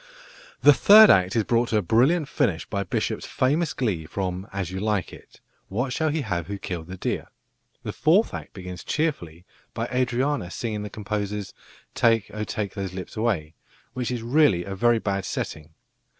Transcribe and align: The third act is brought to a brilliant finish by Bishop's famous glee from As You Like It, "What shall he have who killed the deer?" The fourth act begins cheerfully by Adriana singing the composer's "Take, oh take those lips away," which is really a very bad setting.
The 0.63 0.73
third 0.73 1.11
act 1.11 1.35
is 1.35 1.43
brought 1.43 1.69
to 1.69 1.77
a 1.77 1.83
brilliant 1.83 2.27
finish 2.27 2.65
by 2.65 2.81
Bishop's 2.83 3.27
famous 3.27 3.71
glee 3.71 4.07
from 4.07 4.47
As 4.51 4.71
You 4.71 4.79
Like 4.79 5.13
It, 5.13 5.41
"What 5.67 5.93
shall 5.93 6.09
he 6.09 6.21
have 6.21 6.47
who 6.47 6.57
killed 6.57 6.87
the 6.87 6.97
deer?" 6.97 7.27
The 7.83 7.93
fourth 7.93 8.33
act 8.33 8.53
begins 8.55 8.83
cheerfully 8.83 9.45
by 9.75 9.85
Adriana 9.89 10.49
singing 10.49 10.81
the 10.81 10.89
composer's 10.89 11.53
"Take, 11.93 12.31
oh 12.33 12.43
take 12.45 12.73
those 12.73 12.93
lips 12.93 13.15
away," 13.15 13.53
which 13.93 14.09
is 14.09 14.23
really 14.23 14.63
a 14.63 14.73
very 14.73 14.97
bad 14.97 15.23
setting. 15.23 15.69